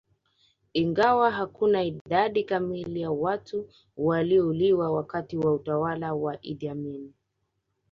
Ingawa 0.73 1.31
hakuna 1.31 1.83
idadi 1.83 2.43
kamili 2.43 3.01
ya 3.01 3.11
watu 3.11 3.69
waliouliwa 3.97 4.91
wakati 4.91 5.37
wa 5.37 5.53
utawala 5.53 6.13
wa 6.13 6.37
Idi 6.41 6.69
Amin 6.69 7.13